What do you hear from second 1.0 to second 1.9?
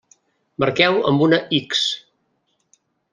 amb una X.